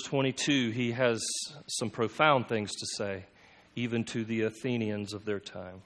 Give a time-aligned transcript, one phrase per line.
[0.00, 1.22] 22, he has
[1.66, 3.24] some profound things to say,
[3.76, 5.82] even to the Athenians of their time.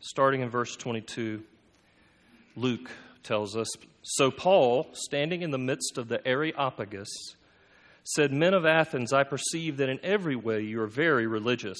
[0.00, 1.42] Starting in verse 22,
[2.56, 2.90] Luke
[3.22, 3.68] tells us
[4.02, 7.08] So Paul, standing in the midst of the Areopagus,
[8.04, 11.78] said, Men of Athens, I perceive that in every way you are very religious.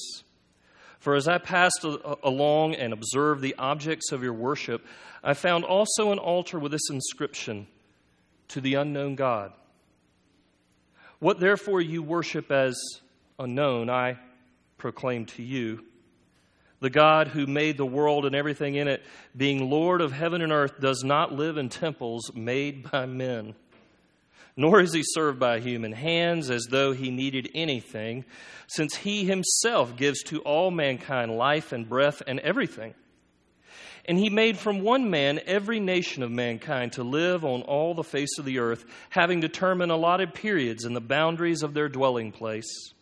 [0.98, 1.84] For as I passed
[2.22, 4.84] along and observed the objects of your worship,
[5.22, 7.66] I found also an altar with this inscription
[8.48, 9.52] To the unknown God.
[11.24, 12.76] What therefore you worship as
[13.38, 14.18] unknown, I
[14.76, 15.82] proclaim to you.
[16.80, 19.02] The God who made the world and everything in it,
[19.34, 23.54] being Lord of heaven and earth, does not live in temples made by men,
[24.54, 28.26] nor is he served by human hands as though he needed anything,
[28.66, 32.92] since he himself gives to all mankind life and breath and everything.
[34.06, 38.04] And he made from one man every nation of mankind to live on all the
[38.04, 42.92] face of the earth, having determined allotted periods and the boundaries of their dwelling place,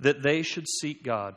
[0.00, 1.36] that they should seek God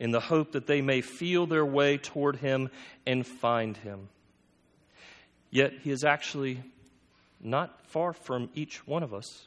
[0.00, 2.68] in the hope that they may feel their way toward him
[3.06, 4.08] and find him.
[5.50, 6.62] Yet he is actually
[7.40, 9.46] not far from each one of us.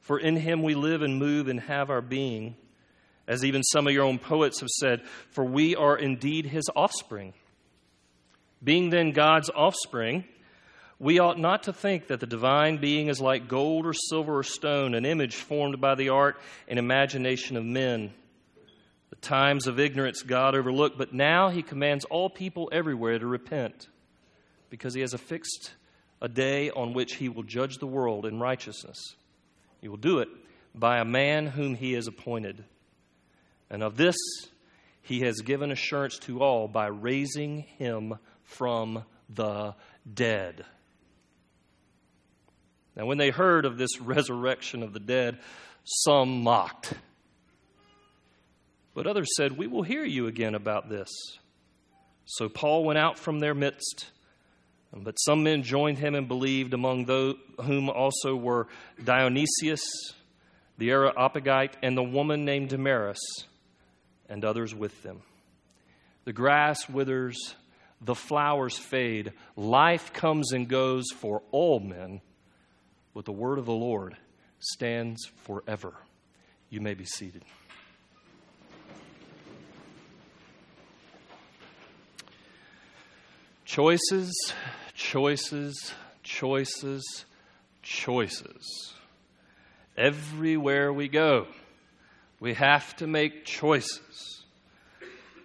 [0.00, 2.54] For in him we live and move and have our being,
[3.28, 7.34] as even some of your own poets have said, for we are indeed his offspring.
[8.64, 10.24] Being then God's offspring,
[10.98, 14.42] we ought not to think that the divine being is like gold or silver or
[14.42, 18.12] stone, an image formed by the art and imagination of men.
[19.10, 23.88] The times of ignorance God overlooked, but now he commands all people everywhere to repent
[24.70, 25.72] because he has affixed
[26.20, 28.98] a day on which he will judge the world in righteousness.
[29.80, 30.28] He will do it
[30.74, 32.64] by a man whom he has appointed.
[33.70, 34.16] And of this
[35.02, 39.74] he has given assurance to all by raising him from the
[40.12, 40.64] dead.
[42.96, 45.38] Now, when they heard of this resurrection of the dead,
[45.84, 46.94] some mocked.
[48.94, 51.08] But others said, We will hear you again about this.
[52.24, 54.10] So Paul went out from their midst.
[54.92, 58.68] But some men joined him and believed, among those whom also were
[59.02, 59.82] Dionysius,
[60.78, 63.18] the Areopagite, and the woman named Damaris,
[64.28, 65.22] and others with them.
[66.24, 67.54] The grass withers,
[68.00, 72.20] the flowers fade, life comes and goes for all men,
[73.14, 74.16] but the word of the Lord
[74.60, 75.94] stands forever.
[76.70, 77.44] You may be seated.
[83.64, 84.32] Choices,
[84.94, 87.24] choices, choices,
[87.82, 88.94] choices.
[89.96, 91.46] Everywhere we go,
[92.40, 94.44] we have to make choices.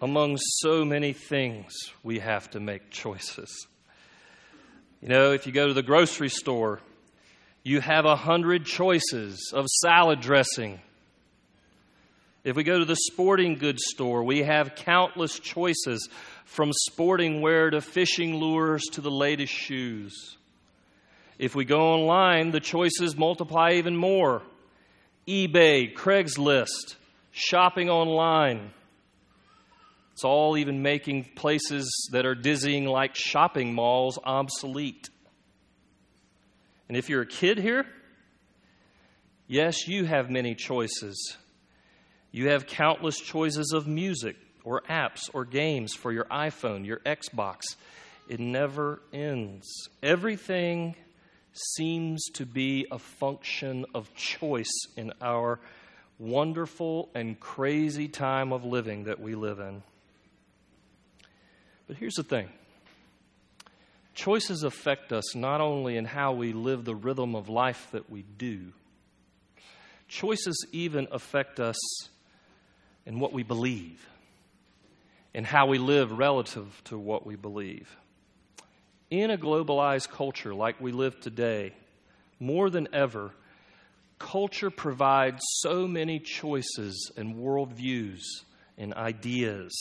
[0.02, 1.74] Among so many things,
[2.04, 3.68] we have to make choices.
[5.02, 6.81] You know, if you go to the grocery store,
[7.64, 10.81] you have a hundred choices of salad dressing.
[12.44, 16.10] If we go to the sporting goods store, we have countless choices
[16.44, 20.38] from sporting wear to fishing lures to the latest shoes.
[21.40, 24.44] If we go online, the choices multiply even more
[25.28, 26.96] eBay, Craigslist,
[27.32, 28.72] shopping online.
[30.12, 35.10] It's all even making places that are dizzying like shopping malls obsolete.
[36.88, 37.86] And if you're a kid here,
[39.48, 41.38] yes, you have many choices.
[42.32, 47.62] You have countless choices of music, or apps or games for your iPhone, your Xbox.
[48.30, 49.68] It never ends.
[50.02, 50.96] Everything
[51.53, 55.59] seems to be a function of choice in our
[56.19, 59.84] wonderful and crazy time of living that we live in.
[61.88, 62.50] But here's the thing
[64.13, 68.24] choices affect us not only in how we live the rhythm of life that we
[68.38, 68.72] do,
[70.08, 71.78] choices even affect us
[73.06, 74.08] in what we believe
[75.34, 77.97] and how we live relative to what we believe.
[79.13, 81.74] In a globalized culture like we live today,
[82.40, 83.29] more than ever,
[84.18, 88.24] culture provides so many choices and worldviews
[88.75, 89.71] and ideas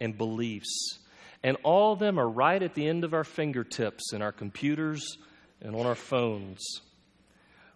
[0.00, 1.00] and beliefs.
[1.42, 5.18] And all of them are right at the end of our fingertips in our computers
[5.60, 6.62] and on our phones.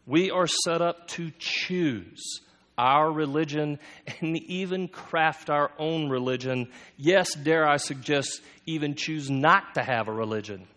[0.06, 2.40] We are set up to choose
[2.78, 3.80] our religion
[4.20, 6.70] and even craft our own religion.
[6.96, 10.68] Yes, dare I suggest, even choose not to have a religion,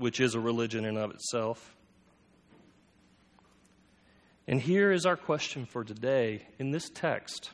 [0.00, 1.76] which is a religion in of itself.
[4.48, 7.50] And here is our question for today in this text.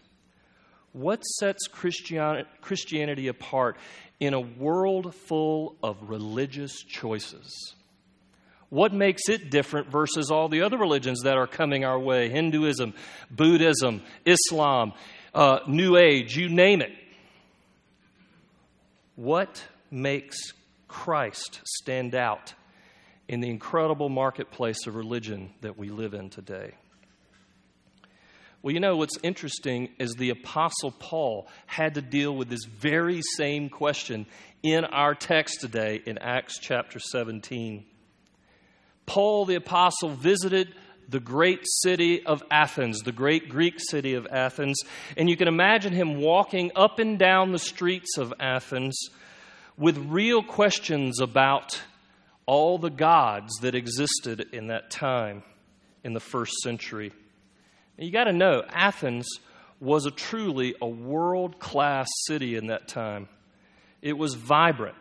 [0.93, 3.77] What sets Christianity apart
[4.19, 7.75] in a world full of religious choices?
[8.71, 12.95] What makes it different versus all the other religions that are coming our way Hinduism,
[13.31, 14.93] Buddhism, Islam,
[15.35, 16.93] uh, New Age, you name it?
[19.17, 20.53] What makes
[20.89, 22.55] Christ stand out
[23.29, 26.75] in the incredible marketplace of religion that we live in today?
[28.63, 33.23] Well, you know what's interesting is the Apostle Paul had to deal with this very
[33.37, 34.27] same question
[34.63, 37.85] in our text today in Acts chapter 17.
[39.05, 40.75] Paul the Apostle visited
[41.09, 44.83] the great city of Athens, the great Greek city of Athens,
[45.17, 49.11] and you can imagine him walking up and down the streets of Athens
[49.79, 51.81] with real questions about
[52.47, 55.43] all the gods that existed in that time
[56.05, 57.13] in the first century.
[57.99, 59.27] You got to know, Athens
[59.81, 63.29] was a truly a world class city in that time.
[64.01, 64.97] It was vibrant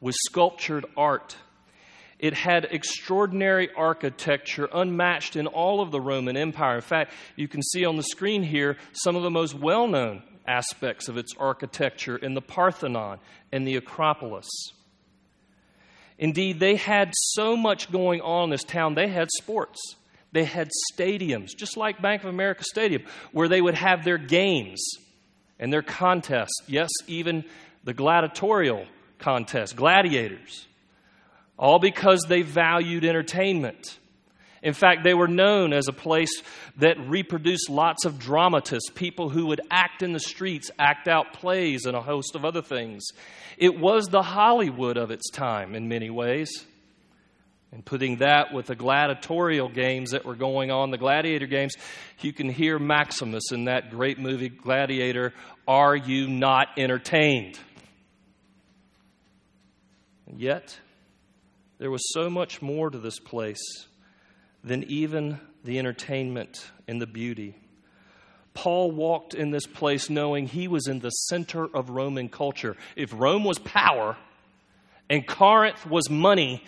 [0.00, 1.36] with sculptured art.
[2.18, 6.76] It had extraordinary architecture, unmatched in all of the Roman Empire.
[6.76, 10.22] In fact, you can see on the screen here some of the most well known
[10.46, 13.18] aspects of its architecture in the Parthenon
[13.52, 14.48] and the Acropolis.
[16.18, 19.80] Indeed, they had so much going on in this town, they had sports.
[20.32, 24.84] They had stadiums, just like Bank of America Stadium, where they would have their games
[25.60, 26.60] and their contests.
[26.66, 27.44] Yes, even
[27.84, 28.86] the gladiatorial
[29.18, 30.66] contest, gladiators.
[31.56, 33.96] All because they valued entertainment.
[34.64, 36.42] In fact, they were known as a place
[36.78, 41.84] that reproduced lots of dramatists, people who would act in the streets, act out plays,
[41.84, 43.04] and a host of other things.
[43.58, 46.64] It was the Hollywood of its time in many ways.
[47.72, 51.74] And putting that with the gladiatorial games that were going on, the gladiator games,
[52.20, 55.34] you can hear Maximus in that great movie, Gladiator
[55.68, 57.58] Are you not entertained?
[60.26, 60.78] And yet,
[61.78, 63.86] there was so much more to this place
[64.64, 67.54] than even the entertainment and the beauty.
[68.54, 72.76] Paul walked in this place knowing he was in the center of Roman culture.
[72.96, 74.16] If Rome was power
[75.10, 76.64] and Corinth was money,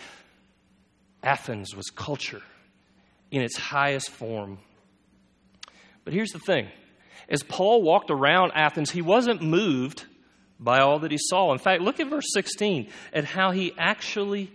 [1.22, 2.43] Athens was culture
[3.31, 4.58] in its highest form.
[6.04, 6.69] But here's the thing
[7.28, 10.04] as Paul walked around Athens, he wasn't moved
[10.58, 11.52] by all that he saw.
[11.52, 14.52] In fact, look at verse 16 at how he actually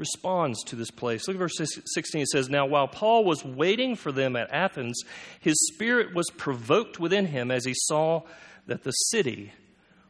[0.00, 1.28] responds to this place.
[1.28, 1.58] Look at verse
[1.94, 2.22] 16.
[2.22, 5.04] It says, Now while Paul was waiting for them at Athens,
[5.38, 8.22] his spirit was provoked within him as he saw
[8.66, 9.52] that the city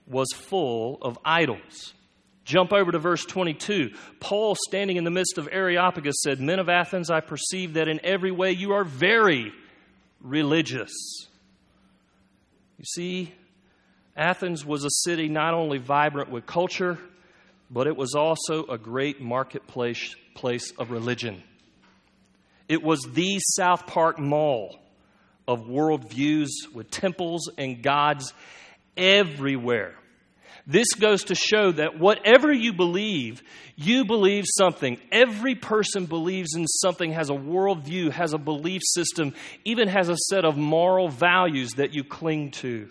[0.07, 1.93] was full of idols.
[2.45, 3.91] Jump over to verse 22.
[4.21, 8.01] Paul, standing in the midst of Areopagus, said, Men of Athens, I perceive that in
[8.05, 9.53] every way you are very
[10.21, 10.93] religious.
[12.79, 13.35] You see,
[14.17, 16.99] Athens was a city not only vibrant with culture,
[17.71, 21.43] but it was also a great marketplace place of religion.
[22.69, 24.79] It was the South Park Mall
[25.47, 28.33] of worldviews with temples and gods
[28.97, 29.95] everywhere.
[30.67, 33.43] This goes to show that whatever you believe,
[33.77, 35.01] you believe something.
[35.11, 39.35] Every person believes in something, has a worldview, has a belief system,
[39.65, 42.89] even has a set of moral values that you cling to.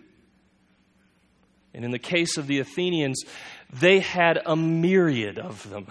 [1.74, 3.24] And in the case of the Athenians,
[3.72, 5.88] they had a myriad of them,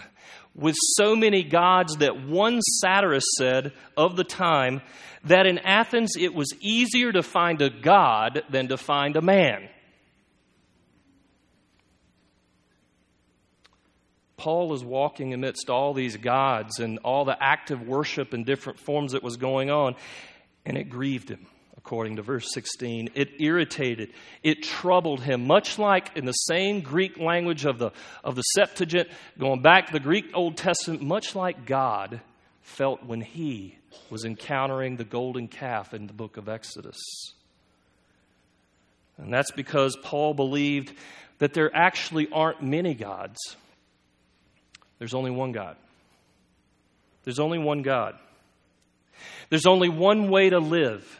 [0.54, 4.82] with so many gods that one satirist said of the time
[5.24, 9.68] that in Athens it was easier to find a god than to find a man.
[14.36, 19.12] Paul is walking amidst all these gods and all the active worship in different forms
[19.12, 19.96] that was going on,
[20.64, 21.46] and it grieved him,
[21.88, 23.12] according to verse 16.
[23.14, 27.92] It irritated, it troubled him, much like in the same Greek language of the,
[28.22, 32.20] of the Septuagint, going back to the Greek Old Testament, much like God
[32.60, 33.78] felt when he
[34.10, 36.98] was encountering the golden calf in the book of Exodus.
[39.16, 40.92] And that's because Paul believed
[41.38, 43.38] that there actually aren't many gods
[44.98, 45.76] there's only one God.
[47.24, 48.18] There's only one God.
[49.48, 51.18] There's only one way to live.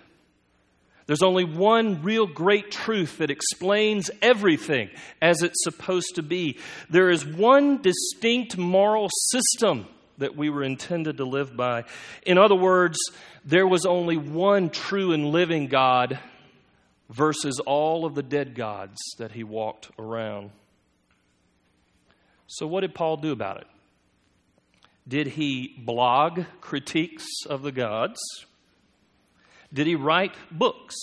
[1.08, 4.90] There's only one real great truth that explains everything
[5.22, 6.58] as it's supposed to be.
[6.90, 9.86] There is one distinct moral system
[10.18, 11.84] that we were intended to live by.
[12.26, 12.98] In other words,
[13.42, 16.18] there was only one true and living God
[17.08, 20.50] versus all of the dead gods that he walked around.
[22.48, 23.66] So, what did Paul do about it?
[25.08, 28.18] Did he blog critiques of the gods?
[29.72, 30.96] Did he write books?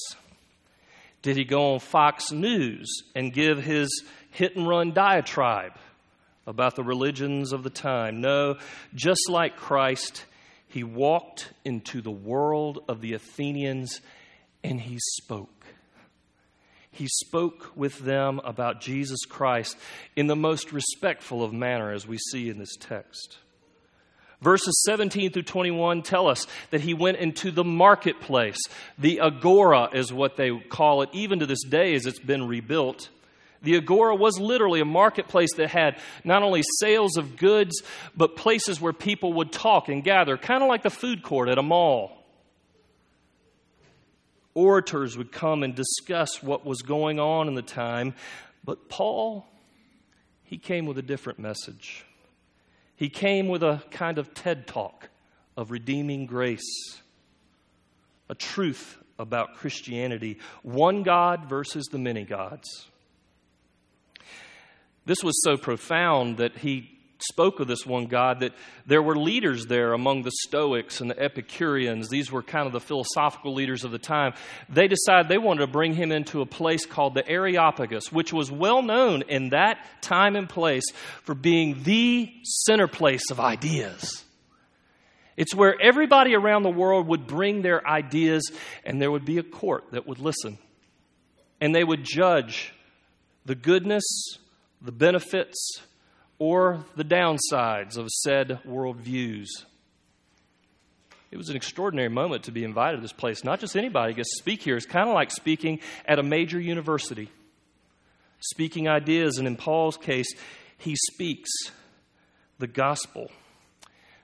[1.21, 5.73] Did he go on Fox News and give his hit and run diatribe
[6.47, 8.21] about the religions of the time.
[8.21, 8.57] No,
[8.93, 10.25] just like Christ,
[10.67, 14.01] he walked into the world of the Athenians
[14.63, 15.49] and he spoke.
[16.91, 19.77] He spoke with them about Jesus Christ
[20.15, 23.37] in the most respectful of manner, as we see in this text.
[24.45, 28.59] Verses 17 through 21 tell us that he went into the marketplace.
[28.99, 33.09] The agora is what they call it, even to this day as it's been rebuilt.
[33.63, 37.81] The agora was literally a marketplace that had not only sales of goods,
[38.15, 41.57] but places where people would talk and gather, kind of like the food court at
[41.57, 42.23] a mall.
[44.53, 48.13] Orators would come and discuss what was going on in the time,
[48.63, 49.47] but Paul,
[50.43, 52.05] he came with a different message.
[52.95, 55.09] He came with a kind of TED talk
[55.57, 57.01] of redeeming grace,
[58.29, 62.87] a truth about Christianity, one God versus the many gods.
[65.05, 68.53] This was so profound that he spoke of this one God that
[68.85, 72.09] there were leaders there among the Stoics and the Epicureans.
[72.09, 74.33] These were kind of the philosophical leaders of the time.
[74.69, 78.51] They decided they wanted to bring him into a place called the Areopagus, which was
[78.51, 80.85] well known in that time and place
[81.23, 84.23] for being the center place of ideas.
[85.37, 88.51] It's where everybody around the world would bring their ideas,
[88.85, 90.57] and there would be a court that would listen.
[91.59, 92.73] And they would judge
[93.45, 94.03] the goodness,
[94.81, 95.81] the benefits,
[96.39, 99.47] or the downsides of said worldviews.
[101.31, 103.43] It was an extraordinary moment to be invited to this place.
[103.43, 104.77] Not just anybody gets to speak here.
[104.77, 107.29] It's kind of like speaking at a major university,
[108.39, 110.33] speaking ideas, and in Paul's case,
[110.77, 111.49] he speaks
[112.59, 113.31] the gospel.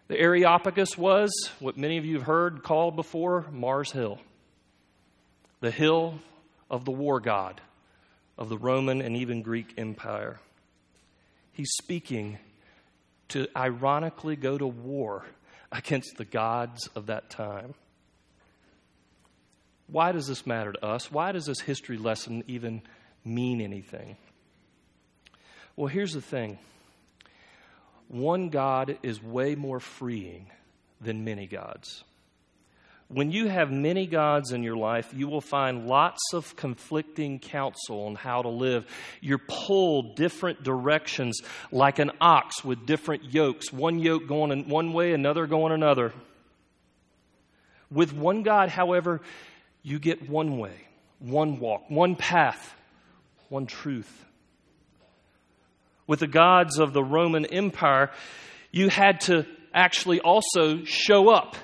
[0.08, 4.20] The Areopagus was what many of you have heard called before Mars Hill,
[5.60, 6.20] the hill
[6.70, 7.62] of the war god
[8.38, 10.40] of the Roman and even Greek Empire.
[11.52, 12.38] He's speaking
[13.30, 15.26] to ironically go to war
[15.72, 17.74] against the gods of that time.
[19.88, 21.12] Why does this matter to us?
[21.12, 22.82] Why does this history lesson even
[23.26, 24.16] mean anything?
[25.76, 26.60] Well, here's the thing
[28.08, 30.48] one God is way more freeing
[31.00, 32.04] than many gods
[33.14, 38.06] when you have many gods in your life, you will find lots of conflicting counsel
[38.06, 38.86] on how to live.
[39.20, 41.42] You're pulled different directions
[41.72, 46.14] like an ox with different yokes, one yoke going in one way, another going another.
[47.92, 49.22] With one God, however,
[49.84, 50.88] you get one way,
[51.20, 52.74] one walk, one path,
[53.50, 54.26] one truth.
[56.08, 58.12] With the gods of the Roman Empire,
[58.72, 61.58] you had to actually also show up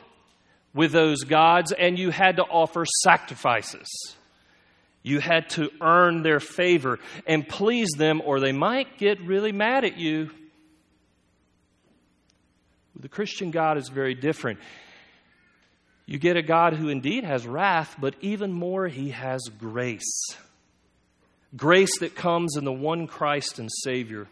[0.74, 3.88] with those gods, and you had to offer sacrifices.
[5.04, 9.86] You had to earn their favor and please them, or they might get really mad
[9.86, 10.32] at you.
[13.00, 14.60] The Christian God is very different.
[16.06, 20.36] You get a God who indeed has wrath, but even more, he has grace.
[21.56, 24.28] Grace that comes in the one Christ and Savior.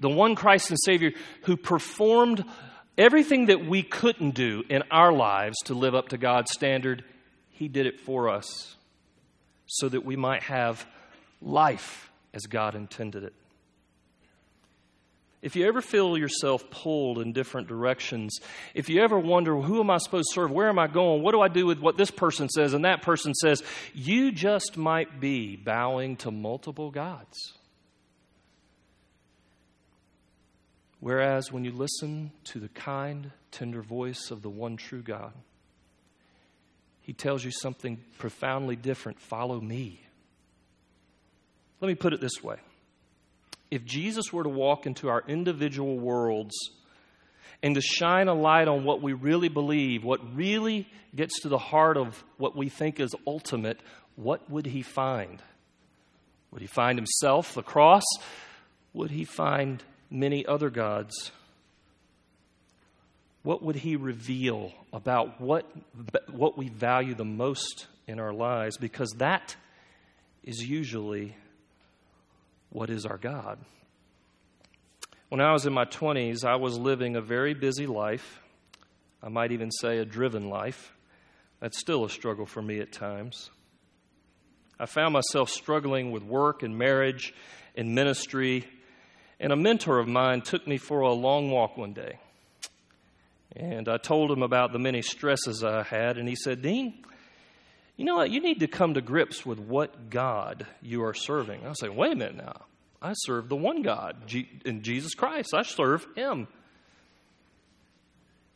[0.00, 1.12] The one Christ and Savior
[1.42, 2.44] who performed
[2.98, 7.04] Everything that we couldn't do in our lives to live up to God's standard,
[7.50, 8.76] He did it for us
[9.66, 10.86] so that we might have
[11.40, 13.32] life as God intended it.
[15.40, 18.38] If you ever feel yourself pulled in different directions,
[18.74, 20.52] if you ever wonder, who am I supposed to serve?
[20.52, 21.22] Where am I going?
[21.22, 23.60] What do I do with what this person says and that person says?
[23.92, 27.36] You just might be bowing to multiple gods.
[31.02, 35.32] Whereas when you listen to the kind, tender voice of the one true God,
[37.00, 40.00] he tells you something profoundly different follow me.
[41.80, 42.58] Let me put it this way
[43.68, 46.54] if Jesus were to walk into our individual worlds
[47.64, 51.58] and to shine a light on what we really believe, what really gets to the
[51.58, 53.80] heart of what we think is ultimate,
[54.14, 55.42] what would he find?
[56.52, 58.04] Would he find himself, the cross?
[58.92, 59.82] Would he find
[60.12, 61.32] many other gods,
[63.42, 65.66] what would he reveal about what,
[66.30, 68.76] what we value the most in our lives?
[68.76, 69.56] Because that
[70.44, 71.34] is usually
[72.70, 73.58] what is our God.
[75.28, 78.40] When I was in my 20s, I was living a very busy life.
[79.22, 80.92] I might even say a driven life.
[81.60, 83.50] That's still a struggle for me at times.
[84.78, 87.32] I found myself struggling with work and marriage
[87.76, 88.66] and ministry
[89.42, 92.20] and a mentor of mine took me for a long walk one day.
[93.56, 97.04] And I told him about the many stresses I had, and he said, Dean,
[97.96, 98.30] you know what?
[98.30, 101.66] You need to come to grips with what God you are serving.
[101.66, 102.62] I was like, wait a minute now.
[103.02, 104.32] I serve the one God,
[104.64, 105.52] in Jesus Christ.
[105.52, 106.46] I serve Him.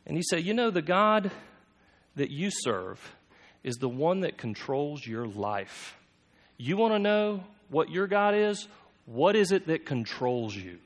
[0.05, 1.31] And he said, You know, the God
[2.15, 3.13] that you serve
[3.61, 5.97] is the one that controls your life.
[6.55, 8.69] You want to know what your God is?
[9.07, 10.79] What is it that controls you?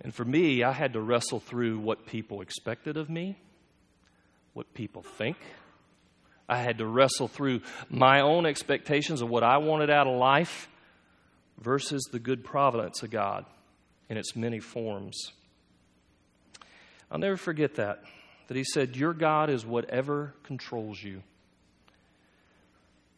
[0.00, 3.38] And for me, I had to wrestle through what people expected of me,
[4.52, 5.36] what people think.
[6.48, 10.68] I had to wrestle through my own expectations of what I wanted out of life
[11.60, 13.44] versus the good providence of God
[14.08, 15.32] in its many forms.
[17.12, 18.02] I'll never forget that.
[18.48, 21.22] That he said, Your God is whatever controls you.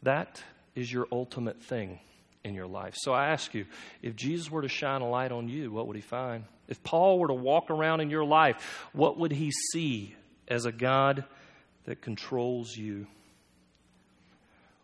[0.03, 0.43] That
[0.75, 1.99] is your ultimate thing
[2.43, 2.95] in your life.
[2.97, 3.65] So I ask you,
[4.01, 6.43] if Jesus were to shine a light on you, what would he find?
[6.67, 10.15] If Paul were to walk around in your life, what would he see
[10.47, 11.25] as a God
[11.85, 13.07] that controls you?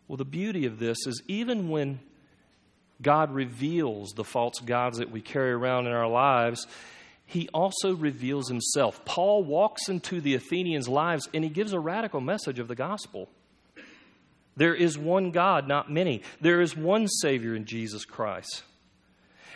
[0.08, 2.00] Well, the beauty of this is even when
[3.02, 6.66] God reveals the false gods that we carry around in our lives,
[7.24, 9.04] he also reveals himself.
[9.04, 13.28] Paul walks into the Athenians' lives and he gives a radical message of the gospel.
[14.60, 16.20] There is one God, not many.
[16.42, 18.62] There is one Savior in Jesus Christ.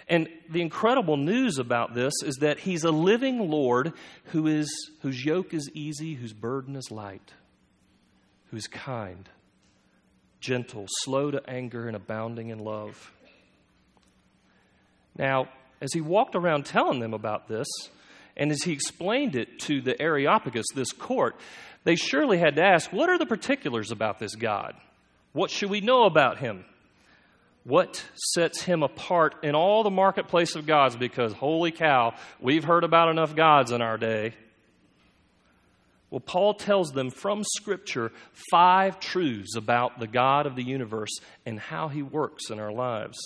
[0.08, 3.92] And the incredible news about this is that He's a living Lord
[4.28, 4.66] who is,
[5.02, 7.34] whose yoke is easy, whose burden is light,
[8.50, 9.28] who's kind,
[10.40, 13.12] gentle, slow to anger, and abounding in love.
[15.18, 15.50] Now,
[15.82, 17.68] as he walked around telling them about this,
[18.38, 21.36] and as he explained it to the Areopagus, this court,
[21.84, 24.74] they surely had to ask, What are the particulars about this God?
[25.34, 26.64] What should we know about him?
[27.64, 30.96] What sets him apart in all the marketplace of gods?
[30.96, 34.32] Because, holy cow, we've heard about enough gods in our day.
[36.10, 38.12] Well, Paul tells them from Scripture
[38.50, 43.18] five truths about the God of the universe and how he works in our lives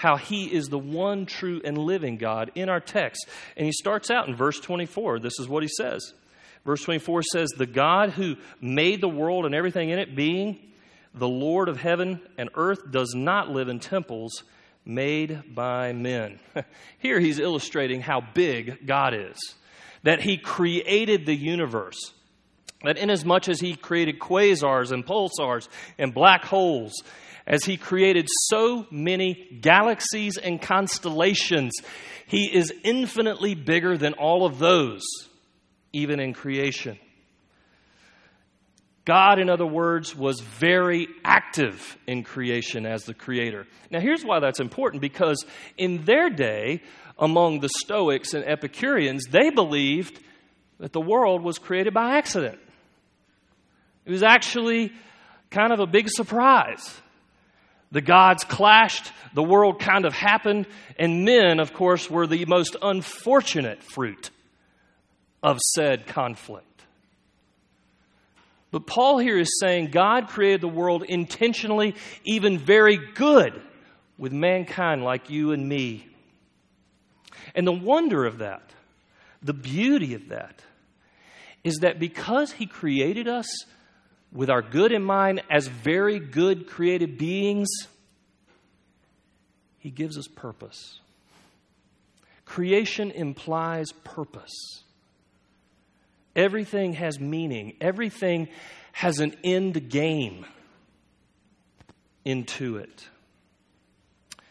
[0.00, 3.28] how he is the one true and living God in our text.
[3.54, 5.18] And he starts out in verse 24.
[5.18, 6.14] This is what he says.
[6.64, 10.58] Verse 24 says, The God who made the world and everything in it, being
[11.14, 14.44] the Lord of heaven and earth, does not live in temples
[14.84, 16.38] made by men.
[16.98, 19.38] Here he's illustrating how big God is,
[20.02, 22.12] that he created the universe.
[22.82, 25.68] That inasmuch as he created quasars and pulsars
[25.98, 26.94] and black holes
[27.50, 31.72] as He created so many galaxies and constellations.
[32.26, 35.02] He is infinitely bigger than all of those,
[35.92, 36.98] even in creation.
[39.10, 43.66] God, in other words, was very active in creation as the creator.
[43.90, 45.44] Now, here's why that's important because
[45.76, 46.80] in their day,
[47.18, 50.20] among the Stoics and Epicureans, they believed
[50.78, 52.60] that the world was created by accident.
[54.06, 54.92] It was actually
[55.50, 56.96] kind of a big surprise.
[57.90, 62.76] The gods clashed, the world kind of happened, and men, of course, were the most
[62.80, 64.30] unfortunate fruit
[65.42, 66.69] of said conflict.
[68.70, 73.60] But Paul here is saying God created the world intentionally, even very good,
[74.16, 76.06] with mankind like you and me.
[77.54, 78.62] And the wonder of that,
[79.42, 80.62] the beauty of that,
[81.64, 83.48] is that because He created us
[84.32, 87.68] with our good in mind as very good created beings,
[89.78, 91.00] He gives us purpose.
[92.44, 94.84] Creation implies purpose.
[96.36, 98.48] Everything has meaning, everything
[98.92, 100.46] has an end game
[102.24, 103.08] into it.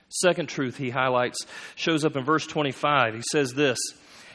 [0.09, 3.15] Second truth he highlights shows up in verse 25.
[3.15, 3.77] He says this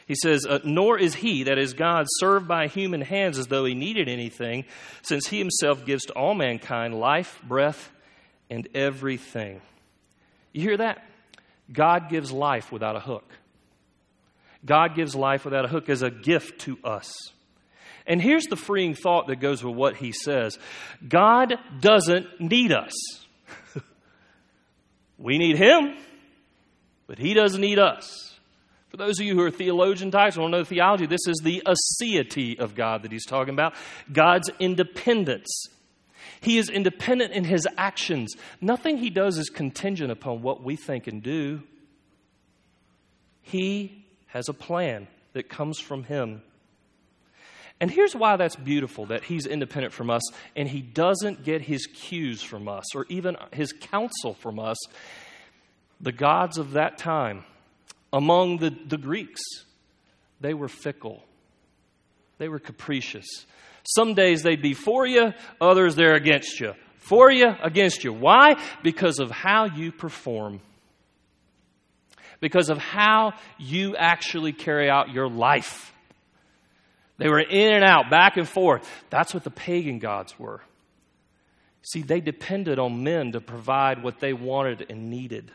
[0.05, 3.65] he says, uh, Nor is he, that is God, served by human hands as though
[3.65, 4.65] he needed anything,
[5.01, 7.91] since he himself gives to all mankind life, breath,
[8.49, 9.61] and everything.
[10.53, 11.03] You hear that?
[11.71, 13.27] God gives life without a hook.
[14.63, 17.11] God gives life without a hook as a gift to us.
[18.07, 20.57] And here's the freeing thought that goes with what he says
[21.07, 22.93] God doesn't need us.
[25.17, 25.95] we need him,
[27.07, 28.35] but he doesn't need us.
[28.89, 31.63] For those of you who are theologian types, want to know theology, this is the
[31.65, 33.73] aseity of God that he's talking about
[34.11, 35.67] God's independence.
[36.39, 38.35] He is independent in his actions.
[38.61, 41.63] Nothing he does is contingent upon what we think and do.
[43.41, 46.41] He has a plan that comes from him.
[47.81, 50.21] And here's why that's beautiful that he's independent from us
[50.55, 54.77] and he doesn't get his cues from us or even his counsel from us.
[55.99, 57.43] The gods of that time
[58.13, 59.41] among the, the Greeks,
[60.39, 61.23] they were fickle,
[62.37, 63.45] they were capricious.
[63.83, 66.73] Some days they'd be for you, others they're against you.
[66.97, 68.13] For you, against you.
[68.13, 68.55] Why?
[68.81, 70.59] Because of how you perform.
[72.39, 75.93] Because of how you actually carry out your life.
[77.17, 78.87] They were in and out, back and forth.
[79.09, 80.61] That's what the pagan gods were.
[81.81, 85.51] See, they depended on men to provide what they wanted and needed.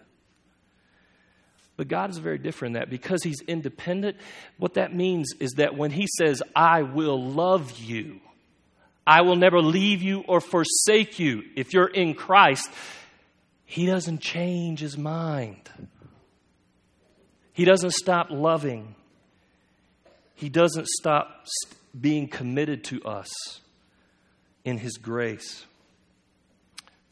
[1.76, 4.16] But God is very different in that because He's independent.
[4.58, 8.20] What that means is that when He says, I will love you,
[9.06, 12.70] I will never leave you or forsake you, if you're in Christ,
[13.64, 15.68] He doesn't change His mind.
[17.52, 18.94] He doesn't stop loving.
[20.40, 21.46] He doesn't stop
[22.00, 23.28] being committed to us
[24.64, 25.66] in His grace.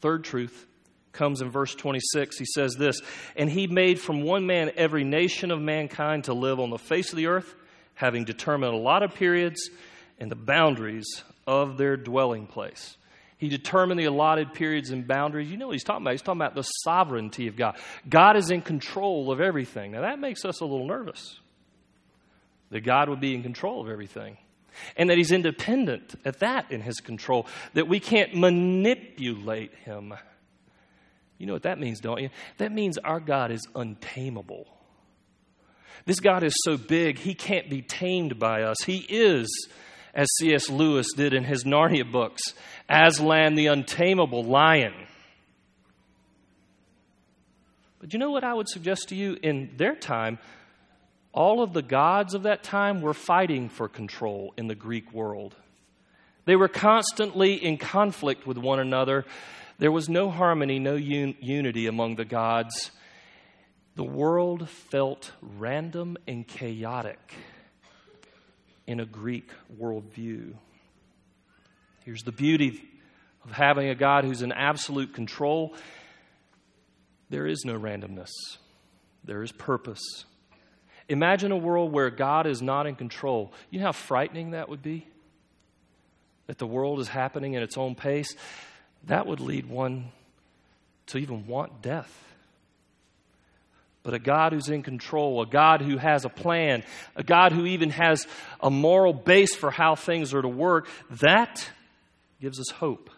[0.01, 0.65] Third truth
[1.11, 2.39] comes in verse 26.
[2.39, 3.01] He says this
[3.35, 7.11] And He made from one man every nation of mankind to live on the face
[7.11, 7.53] of the earth,
[7.93, 9.69] having determined a lot of periods
[10.17, 12.97] and the boundaries of their dwelling place.
[13.37, 15.51] He determined the allotted periods and boundaries.
[15.51, 16.11] You know what he's talking about?
[16.13, 17.77] He's talking about the sovereignty of God.
[18.09, 19.91] God is in control of everything.
[19.91, 21.38] Now, that makes us a little nervous
[22.69, 24.37] that God would be in control of everything
[24.95, 30.13] and that he's independent at that in his control, that we can't manipulate him.
[31.37, 32.29] You know what that means, don't you?
[32.57, 34.67] That means our God is untamable.
[36.05, 38.81] This God is so big, he can't be tamed by us.
[38.83, 39.49] He is,
[40.13, 40.69] as C.S.
[40.69, 42.41] Lewis did in his Narnia books,
[42.89, 44.93] Aslan the untamable lion.
[47.99, 49.37] But you know what I would suggest to you?
[49.43, 50.39] In their time,
[51.33, 55.55] all of the gods of that time were fighting for control in the Greek world.
[56.45, 59.25] They were constantly in conflict with one another.
[59.77, 62.91] There was no harmony, no un- unity among the gods.
[63.95, 67.19] The world felt random and chaotic
[68.87, 70.53] in a Greek worldview.
[72.03, 72.83] Here's the beauty
[73.45, 75.75] of having a God who's in absolute control
[77.29, 78.31] there is no randomness,
[79.23, 80.25] there is purpose.
[81.09, 83.51] Imagine a world where God is not in control.
[83.71, 85.07] You know how frightening that would be?
[86.45, 88.35] That the world is happening at its own pace?
[89.07, 90.11] That would lead one
[91.07, 92.15] to even want death.
[94.03, 96.83] But a God who's in control, a God who has a plan,
[97.15, 98.27] a God who even has
[98.61, 101.67] a moral base for how things are to work, that
[102.39, 103.09] gives us hope.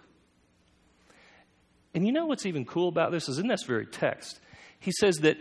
[1.93, 4.39] And you know what's even cool about this is in this very text,
[4.79, 5.37] he says that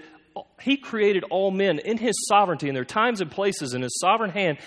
[0.61, 4.31] he created all men in His sovereignty, in their times and places, in His sovereign
[4.31, 4.59] hand,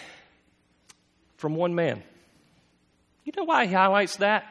[1.37, 2.03] from one man.
[3.23, 4.45] You know why He highlights that?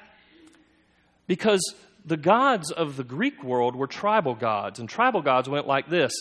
[1.26, 1.62] Because
[2.04, 6.12] the gods of the Greek world were tribal gods, and tribal gods went like this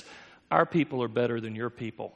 [0.50, 2.14] Our people are better than your people.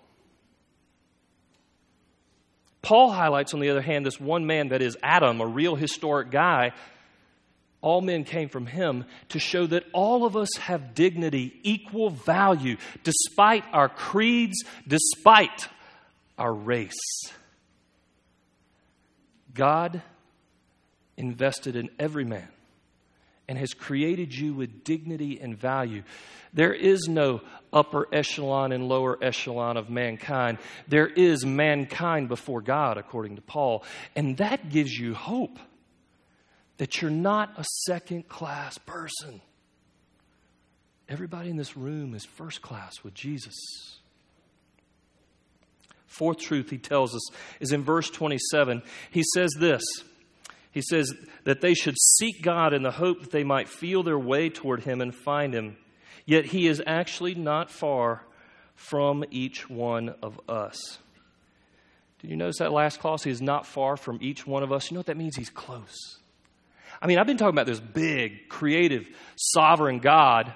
[2.82, 6.30] Paul highlights, on the other hand, this one man that is Adam, a real historic
[6.30, 6.72] guy
[7.86, 12.78] all men came from him to show that all of us have dignity, equal value,
[13.04, 15.70] despite our creeds, despite
[16.36, 16.96] our race.
[19.54, 20.02] God
[21.16, 22.48] invested in every man
[23.48, 26.02] and has created you with dignity and value.
[26.54, 30.58] There is no upper echelon and lower echelon of mankind.
[30.88, 33.84] There is mankind before God, according to Paul.
[34.16, 35.60] And that gives you hope
[36.78, 39.42] that you're not a second class person.
[41.08, 43.56] Everybody in this room is first class with Jesus.
[46.08, 48.82] Fourth truth he tells us is in verse 27.
[49.12, 49.84] He says this
[50.72, 54.18] He says that they should seek God in the hope that they might feel their
[54.18, 55.78] way toward him and find him.
[56.26, 58.24] Yet he is actually not far
[58.76, 60.98] from each one of us.
[62.20, 63.24] Did you notice that last clause?
[63.24, 64.90] He is not far from each one of us.
[64.90, 65.36] You know what that means?
[65.36, 66.18] He's close.
[67.06, 70.52] I mean, I've been talking about this big, creative, sovereign God,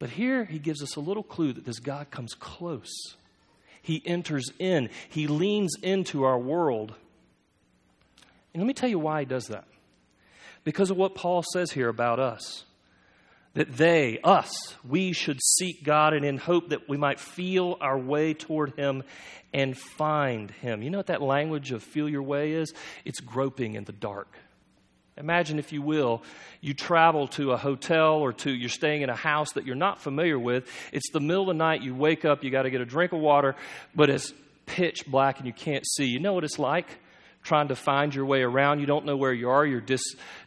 [0.00, 3.14] but here he gives us a little clue that this God comes close.
[3.80, 6.94] He enters in, he leans into our world.
[8.52, 9.68] And let me tell you why he does that.
[10.64, 12.64] Because of what Paul says here about us.
[13.54, 17.96] That they, us, we should seek God and in hope that we might feel our
[17.96, 19.04] way toward Him
[19.54, 20.82] and find Him.
[20.82, 22.74] You know what that language of feel your way is?
[23.04, 24.36] It's groping in the dark.
[25.18, 26.22] Imagine, if you will,
[26.60, 29.98] you travel to a hotel or to you're staying in a house that you're not
[30.00, 30.68] familiar with.
[30.92, 33.12] It's the middle of the night, you wake up, you got to get a drink
[33.12, 33.56] of water,
[33.94, 34.34] but it's
[34.66, 36.04] pitch black and you can't see.
[36.04, 36.86] You know what it's like?
[37.42, 38.80] Trying to find your way around.
[38.80, 39.64] You don't know where you are.
[39.64, 40.02] You're dis,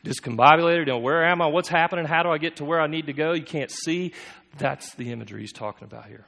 [0.05, 0.79] discombobulated.
[0.79, 1.47] You know, where am I?
[1.47, 2.05] What's happening?
[2.05, 3.31] How do I get to where I need to go?
[3.31, 4.13] You can't see.
[4.57, 6.25] That's the imagery he's talking about here.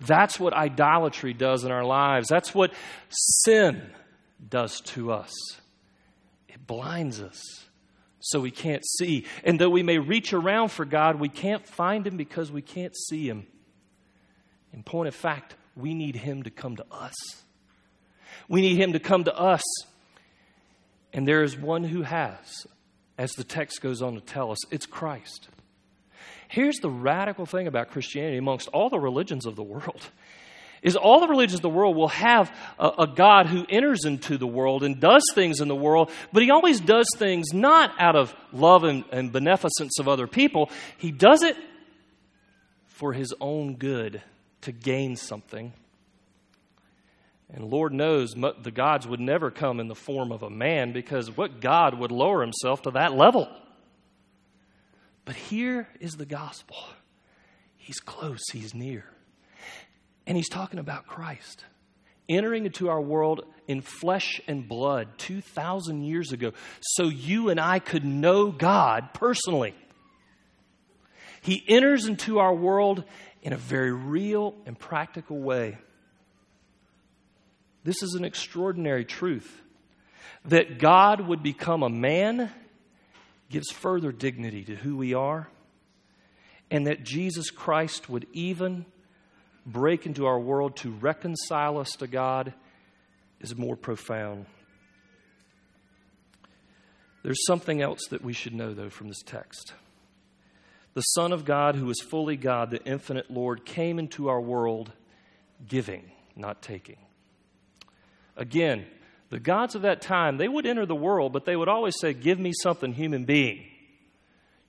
[0.00, 2.28] That's what idolatry does in our lives.
[2.28, 2.74] That's what
[3.08, 3.80] sin
[4.50, 5.32] does to us
[6.66, 7.66] blinds us
[8.20, 9.24] so we can't see.
[9.44, 12.96] And though we may reach around for God, we can't find Him because we can't
[12.96, 13.46] see Him.
[14.72, 17.14] In point of fact, we need Him to come to us.
[18.48, 19.62] We need Him to come to us.
[21.12, 22.66] And there is one who has,
[23.16, 25.48] as the text goes on to tell us it's Christ.
[26.48, 30.10] Here's the radical thing about Christianity amongst all the religions of the world
[30.86, 34.38] is all the religions of the world will have a, a, God who enters into
[34.38, 38.14] the world and does things in the world, but he always does things not out
[38.14, 40.70] of love and, and beneficence of other people.
[40.96, 41.56] He does it
[42.86, 44.22] for his own good,
[44.62, 45.72] to gain something.
[47.52, 51.36] And Lord knows the gods would never come in the form of a man because
[51.36, 53.48] what God would lower himself to that level?
[55.24, 56.76] But here is the gospel
[57.76, 59.04] He's close, He's near.
[60.26, 61.64] And He's talking about Christ
[62.28, 67.78] entering into our world in flesh and blood 2,000 years ago so you and I
[67.78, 69.74] could know God personally.
[71.40, 73.04] He enters into our world
[73.42, 75.78] in a very real and practical way.
[77.84, 79.62] This is an extraordinary truth
[80.46, 82.50] that God would become a man
[83.48, 85.48] gives further dignity to who we are,
[86.68, 88.86] and that Jesus Christ would even
[89.66, 92.54] break into our world to reconcile us to God
[93.40, 94.46] is more profound.
[97.22, 99.74] There's something else that we should know, though, from this text.
[100.94, 104.92] The Son of God, who is fully God, the infinite Lord, came into our world
[105.68, 106.98] giving, not taking.
[108.36, 108.86] Again,
[109.30, 112.12] the gods of that time, they would enter the world, but they would always say,
[112.14, 113.64] Give me something, human being.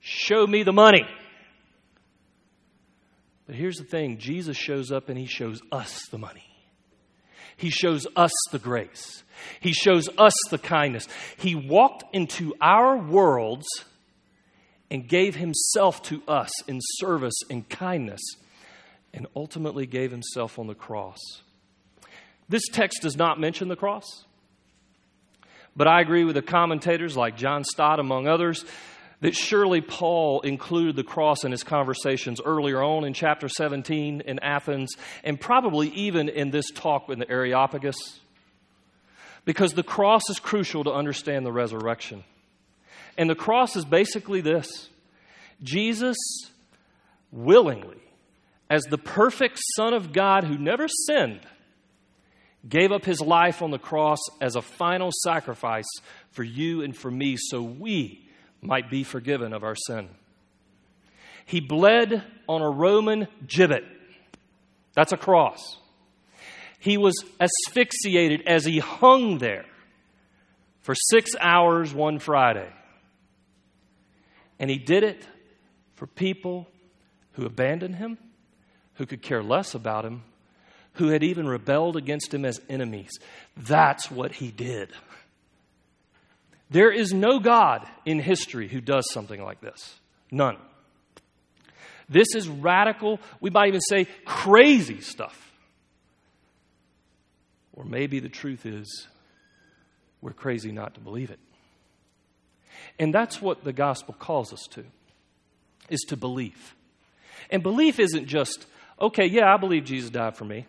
[0.00, 1.06] Show me the money.
[3.48, 6.44] But here's the thing Jesus shows up and he shows us the money.
[7.56, 9.24] He shows us the grace.
[9.58, 11.08] He shows us the kindness.
[11.38, 13.66] He walked into our worlds
[14.90, 18.20] and gave himself to us in service and kindness
[19.14, 21.18] and ultimately gave himself on the cross.
[22.50, 24.04] This text does not mention the cross.
[25.74, 28.64] But I agree with the commentators like John Stott, among others,
[29.20, 34.38] that surely Paul included the cross in his conversations earlier on in chapter 17 in
[34.40, 38.20] Athens, and probably even in this talk in the Areopagus,
[39.44, 42.22] because the cross is crucial to understand the resurrection.
[43.16, 44.88] And the cross is basically this
[45.62, 46.16] Jesus
[47.32, 48.00] willingly,
[48.70, 51.40] as the perfect Son of God who never sinned,
[52.68, 55.88] gave up his life on the cross as a final sacrifice
[56.30, 58.27] for you and for me so we
[58.60, 60.08] might be forgiven of our sin.
[61.46, 63.84] He bled on a Roman gibbet.
[64.94, 65.78] That's a cross.
[66.78, 69.64] He was asphyxiated as he hung there
[70.82, 72.70] for six hours one Friday.
[74.58, 75.26] And he did it
[75.94, 76.66] for people
[77.32, 78.18] who abandoned him,
[78.94, 80.22] who could care less about him,
[80.94, 83.10] who had even rebelled against him as enemies.
[83.56, 84.90] That's what he did.
[86.70, 89.98] There is no God in history who does something like this.
[90.30, 90.56] None.
[92.08, 95.52] This is radical, we might even say crazy stuff.
[97.74, 99.06] Or maybe the truth is
[100.20, 101.38] we're crazy not to believe it.
[102.98, 104.84] And that's what the gospel calls us to
[105.88, 106.74] is to believe.
[107.50, 108.66] And belief isn't just,
[109.00, 110.66] okay, yeah, I believe Jesus died for me.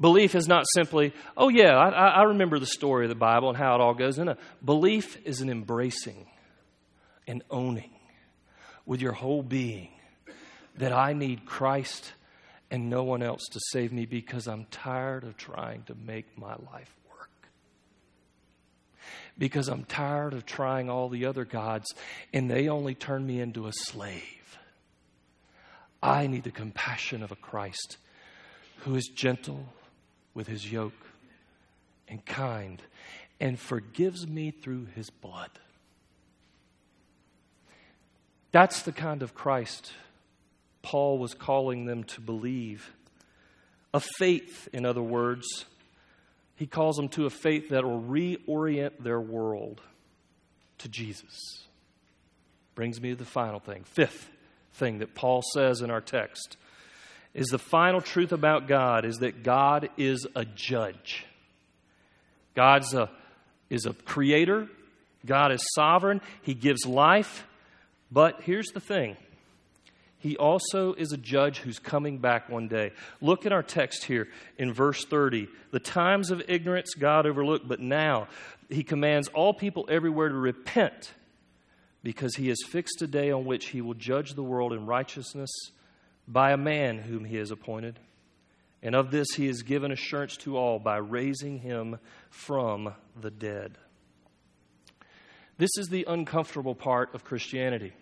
[0.00, 3.58] Belief is not simply, oh, yeah, I, I remember the story of the Bible and
[3.58, 4.18] how it all goes.
[4.18, 6.26] No, belief is an embracing
[7.26, 7.90] and owning
[8.86, 9.90] with your whole being
[10.76, 12.12] that I need Christ
[12.70, 16.54] and no one else to save me because I'm tired of trying to make my
[16.54, 17.48] life work.
[19.36, 21.86] Because I'm tired of trying all the other gods
[22.32, 24.58] and they only turn me into a slave.
[26.02, 27.98] I need the compassion of a Christ
[28.78, 29.68] who is gentle
[30.34, 30.92] with his yoke
[32.08, 32.82] and kind
[33.40, 35.50] and forgives me through his blood.
[38.52, 39.92] That's the kind of Christ
[40.82, 42.92] Paul was calling them to believe.
[43.94, 45.64] A faith, in other words.
[46.56, 49.80] He calls them to a faith that will reorient their world
[50.78, 51.64] to Jesus.
[52.74, 53.84] Brings me to the final thing.
[53.84, 54.30] Fifth
[54.74, 56.56] thing that Paul says in our text
[57.34, 61.24] is the final truth about God is that God is a judge.
[62.54, 63.10] God's a,
[63.70, 64.68] is a creator.
[65.24, 66.20] God is sovereign.
[66.42, 67.46] He gives life.
[68.10, 69.16] But here's the thing
[70.18, 72.92] He also is a judge who's coming back one day.
[73.22, 75.48] Look at our text here in verse 30.
[75.70, 78.28] The times of ignorance God overlooked, but now
[78.68, 81.14] He commands all people everywhere to repent
[82.02, 85.50] because he has fixed a day on which he will judge the world in righteousness
[86.32, 87.98] by a man whom he has appointed.
[88.82, 91.98] And of this he has given assurance to all by raising him
[92.30, 93.76] from the dead.
[95.58, 97.92] This is the uncomfortable part of Christianity.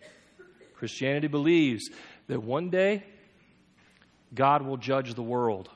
[0.75, 1.83] Christianity believes
[2.29, 3.03] that one day
[4.33, 5.69] God will judge the world.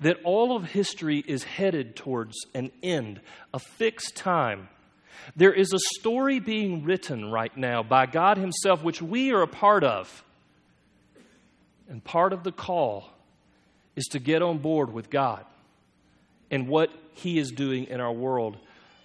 [0.00, 3.20] That all of history is headed towards an end,
[3.52, 4.68] a fixed time.
[5.36, 9.48] There is a story being written right now by God Himself, which we are a
[9.48, 10.24] part of.
[11.88, 13.10] And part of the call
[13.96, 15.44] is to get on board with God
[16.50, 18.56] and what He is doing in our world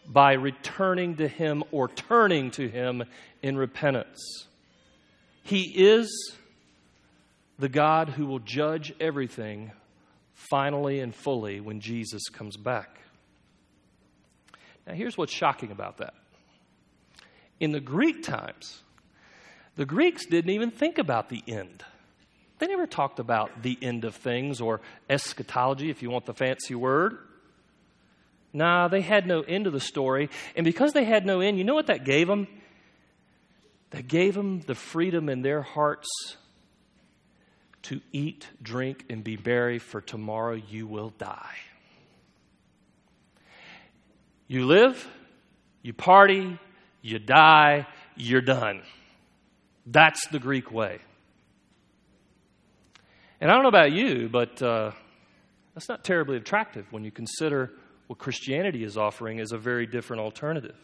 [0.08, 3.04] by returning to Him or turning to Him
[3.42, 4.48] in repentance.
[5.44, 6.36] He is
[7.60, 9.72] the God who will judge everything
[10.50, 13.00] finally and fully when Jesus comes back.
[14.86, 16.14] Now, here's what's shocking about that.
[17.60, 18.82] In the Greek times,
[19.76, 21.84] the Greeks didn't even think about the end.
[22.60, 26.76] They never talked about the end of things or eschatology, if you want the fancy
[26.76, 27.18] word.
[28.54, 30.30] Nah, they had no end of the story.
[30.56, 32.48] And because they had no end, you know what that gave them?
[33.92, 36.08] That gave them the freedom in their hearts
[37.84, 41.56] to eat, drink, and be merry, for tomorrow you will die.
[44.48, 45.08] You live,
[45.84, 46.58] you party,
[47.02, 48.82] you die, you're done.
[49.86, 51.00] That's the Greek way.
[53.40, 54.92] And I don't know about you, but uh,
[55.74, 57.72] that's not terribly attractive when you consider
[58.08, 60.76] what Christianity is offering as a very different alternative.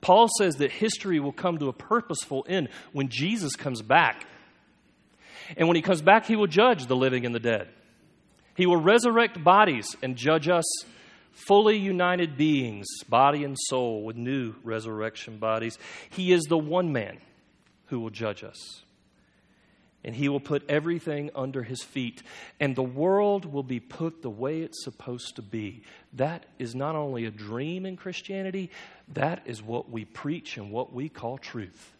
[0.00, 4.26] Paul says that history will come to a purposeful end when Jesus comes back.
[5.56, 7.68] And when he comes back, he will judge the living and the dead.
[8.56, 10.64] He will resurrect bodies and judge us
[11.32, 15.78] fully united beings, body and soul, with new resurrection bodies.
[16.10, 17.18] He is the one man
[17.86, 18.82] who will judge us
[20.02, 22.22] and he will put everything under his feet,
[22.58, 25.82] and the world will be put the way it's supposed to be.
[26.14, 28.70] That is not only a dream in Christianity,
[29.14, 31.92] that is what we preach and what we call truth.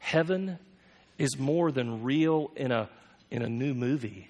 [0.00, 0.58] Heaven
[1.18, 2.90] is more than real in a,
[3.30, 4.28] in a new movie.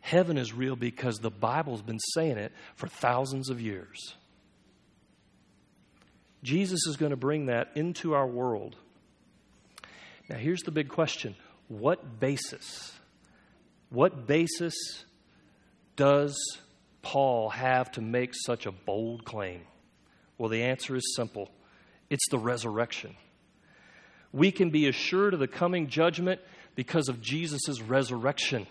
[0.00, 4.14] Heaven is real because the Bible's been saying it for thousands of years.
[6.42, 8.76] Jesus is going to bring that into our world.
[10.28, 11.34] Now, here's the big question
[11.68, 12.92] what basis?
[13.90, 14.74] What basis
[15.94, 16.36] does
[17.02, 19.62] Paul have to make such a bold claim?
[20.38, 21.50] Well, the answer is simple
[22.10, 23.16] it's the resurrection.
[24.32, 26.40] We can be assured of the coming judgment
[26.74, 28.66] because of Jesus' resurrection.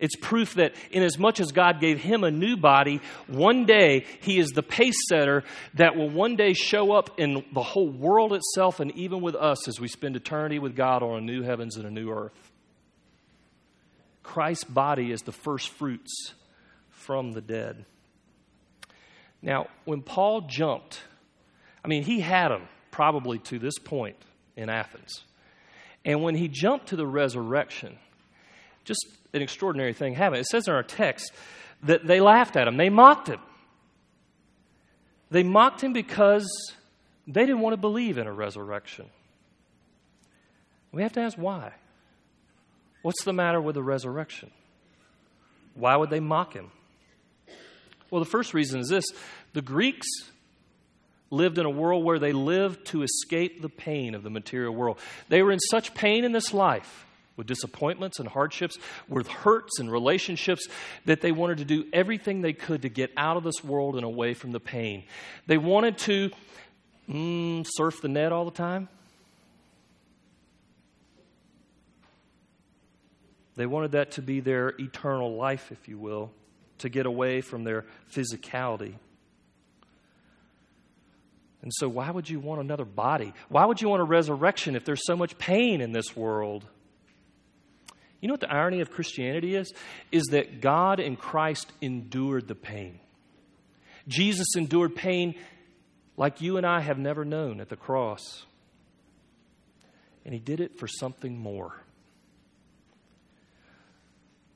[0.00, 4.48] It's proof that, inasmuch as God gave him a new body, one day he is
[4.48, 8.90] the pace setter that will one day show up in the whole world itself and
[8.96, 11.90] even with us as we spend eternity with God on a new heavens and a
[11.90, 12.50] new earth.
[14.22, 16.32] Christ's body is the first fruits
[16.88, 17.84] from the dead.
[19.42, 21.00] Now, when Paul jumped,
[21.84, 24.16] I mean, he had them probably to this point
[24.56, 25.24] in Athens.
[26.04, 27.98] And when he jumped to the resurrection,
[28.90, 30.40] just an extraordinary thing happened.
[30.40, 31.32] It says in our text
[31.84, 33.38] that they laughed at him, they mocked him.
[35.30, 36.48] They mocked him because
[37.28, 39.06] they didn't want to believe in a resurrection.
[40.90, 41.72] We have to ask why.
[43.02, 44.50] What's the matter with the resurrection?
[45.74, 46.72] Why would they mock him?
[48.10, 49.04] Well, the first reason is this
[49.52, 50.08] the Greeks
[51.30, 54.98] lived in a world where they lived to escape the pain of the material world.
[55.28, 57.06] They were in such pain in this life
[57.40, 60.68] with disappointments and hardships, with hurts and relationships,
[61.06, 64.04] that they wanted to do everything they could to get out of this world and
[64.04, 65.04] away from the pain.
[65.46, 66.30] They wanted to
[67.08, 68.90] mm, surf the net all the time.
[73.56, 76.32] They wanted that to be their eternal life, if you will,
[76.78, 78.96] to get away from their physicality.
[81.62, 83.32] And so, why would you want another body?
[83.48, 86.66] Why would you want a resurrection if there's so much pain in this world?
[88.20, 89.72] You know what the irony of Christianity is?
[90.12, 93.00] Is that God in Christ endured the pain.
[94.08, 95.34] Jesus endured pain
[96.16, 98.44] like you and I have never known at the cross.
[100.24, 101.72] And he did it for something more.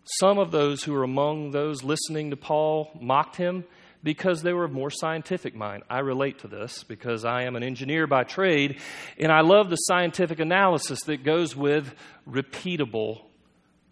[0.04, 3.64] Some of those who were among those listening to Paul mocked him
[4.02, 5.82] because they were of more scientific mind.
[5.88, 8.80] I relate to this because I am an engineer by trade,
[9.18, 11.94] and I love the scientific analysis that goes with
[12.28, 13.22] repeatable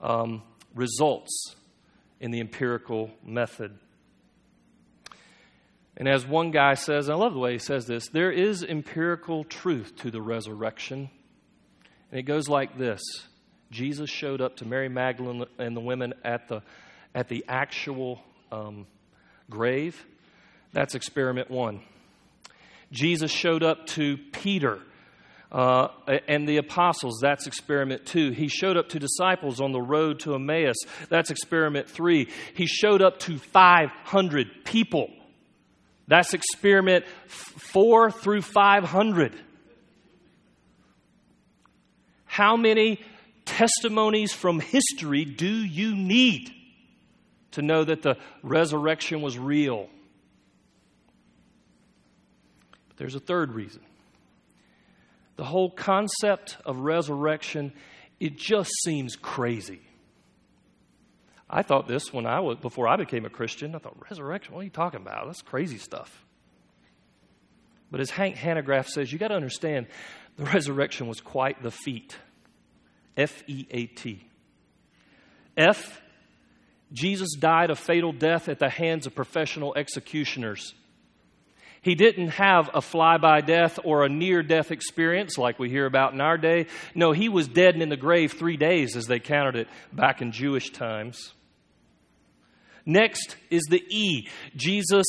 [0.03, 0.42] um,
[0.74, 1.57] results
[2.20, 3.78] in the empirical method.
[5.96, 9.44] And as one guy says, I love the way he says this there is empirical
[9.44, 11.11] truth to the resurrection.
[12.11, 13.00] And it goes like this
[13.70, 16.62] Jesus showed up to Mary Magdalene and the women at the,
[17.14, 18.86] at the actual um,
[19.48, 20.05] grave.
[20.72, 21.82] That's experiment one.
[22.90, 24.80] Jesus showed up to Peter
[25.53, 25.88] uh,
[26.26, 27.18] and the apostles.
[27.20, 28.30] That's experiment two.
[28.30, 30.76] He showed up to disciples on the road to Emmaus.
[31.11, 32.28] That's experiment three.
[32.55, 35.11] He showed up to 500 people.
[36.09, 39.34] That's experiment four through 500.
[42.24, 42.98] How many
[43.44, 46.50] testimonies from history do you need
[47.53, 49.90] to know that the resurrection was real?
[52.88, 53.82] But there's a third reason.
[55.37, 57.72] The whole concept of resurrection,
[58.20, 59.80] it just seems crazy.
[61.49, 63.74] I thought this when I was before I became a Christian.
[63.74, 64.55] I thought resurrection.
[64.55, 65.26] What are you talking about?
[65.26, 66.24] That's crazy stuff.
[67.91, 69.87] But as Hank Hanegraaff says, you got to understand
[70.37, 72.16] the resurrection was quite the feat.
[73.16, 74.26] F E A T.
[75.57, 76.01] F.
[76.91, 80.74] Jesus died a fatal death at the hands of professional executioners.
[81.83, 85.85] He didn't have a fly by death or a near death experience like we hear
[85.85, 86.66] about in our day.
[86.95, 90.22] No, he was dead and in the grave three days as they counted it back
[90.22, 91.33] in Jewish times.
[92.87, 94.28] Next is the E.
[94.55, 95.07] Jesus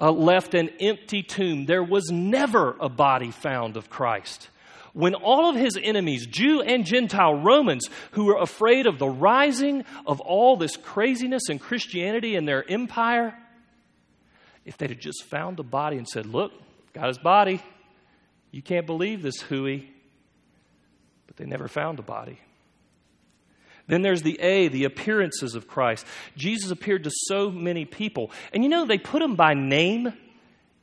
[0.00, 1.66] uh, left an empty tomb.
[1.66, 4.48] There was never a body found of Christ.
[4.94, 9.84] When all of his enemies, Jew and Gentile Romans, who were afraid of the rising
[10.06, 13.34] of all this craziness in Christianity and their empire,
[14.64, 16.52] if they'd have just found the body and said, Look,
[16.92, 17.62] got his body.
[18.50, 19.90] You can't believe this hooey.
[21.26, 22.38] But they never found the body.
[23.86, 26.06] Then there's the A, the appearances of Christ.
[26.36, 28.30] Jesus appeared to so many people.
[28.52, 30.12] And you know, they put him by name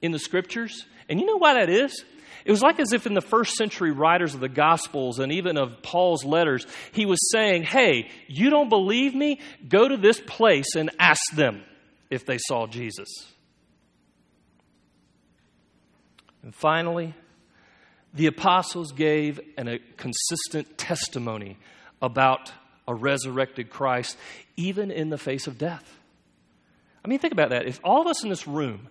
[0.02, 0.86] in the scriptures.
[1.10, 2.04] And you know why that is?
[2.46, 5.58] It was like as if in the first century writers of the Gospels and even
[5.58, 9.40] of Paul's letters, he was saying, Hey, you don't believe me?
[9.68, 11.64] Go to this place and ask them
[12.10, 13.08] if they saw Jesus.
[16.44, 17.14] And finally,
[18.14, 21.58] the apostles gave an, a consistent testimony
[22.02, 22.52] about
[22.88, 24.18] a resurrected Christ,
[24.58, 25.98] even in the face of death.
[27.04, 27.68] I mean, think about that.
[27.68, 28.88] If all of us in this room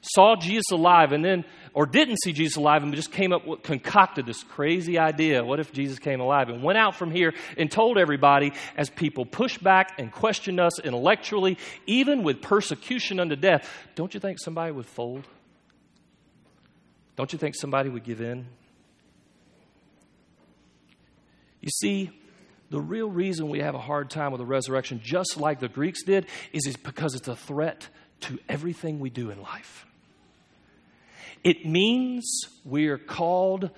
[0.00, 3.62] saw Jesus alive and then, or didn't see Jesus alive and just came up with,
[3.62, 7.70] concocted this crazy idea what if Jesus came alive and went out from here and
[7.70, 13.68] told everybody as people pushed back and questioned us intellectually, even with persecution unto death,
[13.94, 15.26] don't you think somebody would fold?
[17.16, 18.46] Don't you think somebody would give in?
[21.60, 22.10] You see,
[22.70, 26.02] the real reason we have a hard time with the resurrection, just like the Greeks
[26.02, 27.88] did, is because it's a threat
[28.20, 29.86] to everything we do in life.
[31.42, 32.24] It means
[32.64, 33.70] we are called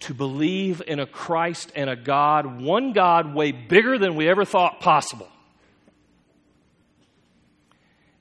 [0.00, 4.44] to believe in a Christ and a God, one God way bigger than we ever
[4.44, 5.28] thought possible.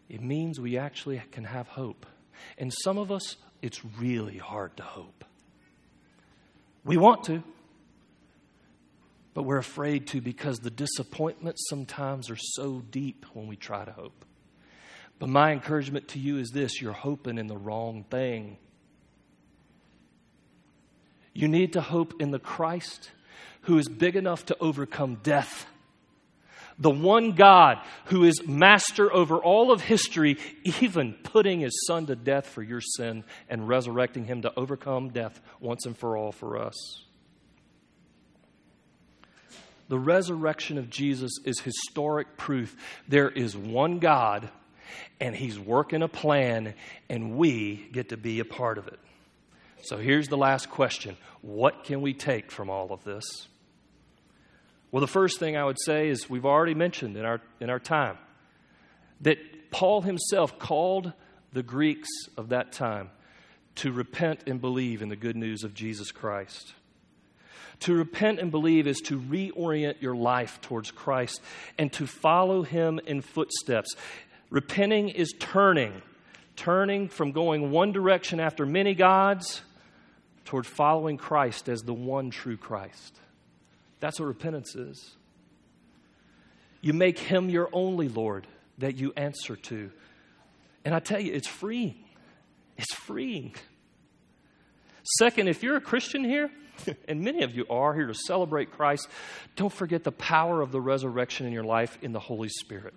[0.08, 2.06] It means we actually can have hope.
[2.58, 5.24] And some of us it's really hard to hope.
[6.84, 7.44] We want to,
[9.34, 13.92] but we're afraid to because the disappointments sometimes are so deep when we try to
[13.92, 14.26] hope.
[15.20, 18.58] But my encouragement to you is this you're hoping in the wrong thing.
[21.34, 23.12] You need to hope in the Christ
[23.62, 25.68] who is big enough to overcome death
[26.82, 32.16] the one God who is master over all of history, even putting his son to
[32.16, 36.58] death for your sin and resurrecting him to overcome death once and for all for
[36.58, 36.76] us.
[39.90, 42.76] The resurrection of Jesus is historic proof
[43.08, 44.50] there is one God
[45.20, 46.74] and he's working a plan
[47.10, 49.00] and we get to be a part of it.
[49.84, 53.24] So here's the last question What can we take from all of this?
[54.92, 57.80] Well, the first thing I would say is we've already mentioned in our, in our
[57.80, 58.18] time
[59.22, 61.14] that Paul himself called
[61.54, 63.10] the Greeks of that time
[63.76, 66.74] to repent and believe in the good news of Jesus Christ.
[67.82, 71.42] To repent and believe is to reorient your life towards Christ
[71.78, 73.96] and to follow him in footsteps.
[74.50, 76.02] Repenting is turning,
[76.58, 79.62] turning from going one direction after many gods
[80.44, 83.21] toward following Christ as the one true Christ.
[84.02, 85.16] That's what repentance is.
[86.82, 88.48] You make Him your only Lord
[88.80, 89.92] that you answer to.
[90.84, 91.96] And I tell you, it's freeing.
[92.78, 93.56] It's freeing.
[95.18, 96.50] Second, if you're a Christian here,
[97.08, 99.08] and many of you are here to celebrate Christ,
[99.56, 102.96] don't forget the power of the resurrection in your life in the Holy Spirit.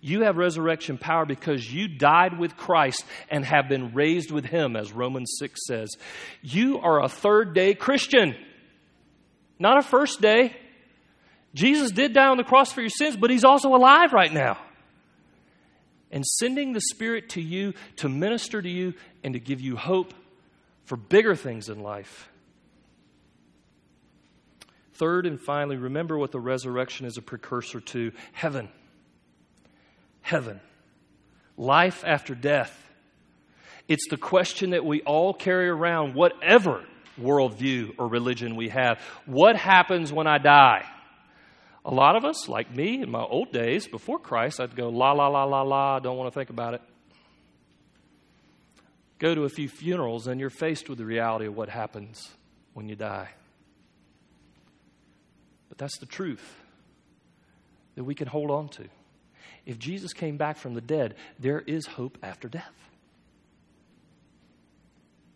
[0.00, 4.74] You have resurrection power because you died with Christ and have been raised with Him,
[4.74, 5.90] as Romans 6 says.
[6.42, 8.34] You are a third day Christian,
[9.62, 10.54] not a first day.
[11.54, 14.58] Jesus did die on the cross for your sins, but He's also alive right now.
[16.10, 18.94] And sending the Spirit to you to minister to you
[19.24, 20.12] and to give you hope
[20.84, 22.28] for bigger things in life.
[24.94, 28.68] Third and finally, remember what the resurrection is a precursor to heaven
[30.22, 30.60] heaven,
[31.56, 32.78] life after death.
[33.88, 36.84] It's the question that we all carry around, whatever
[37.22, 39.00] worldview or religion we have.
[39.26, 40.84] What happens when I die?
[41.84, 45.12] A lot of us, like me in my old days before Christ, I'd go, la,
[45.12, 46.82] la, la, la, la, don't want to think about it.
[49.18, 52.30] Go to a few funerals, and you're faced with the reality of what happens
[52.74, 53.30] when you die.
[55.68, 56.56] But that's the truth
[57.94, 58.84] that we can hold on to.
[59.64, 62.72] If Jesus came back from the dead, there is hope after death.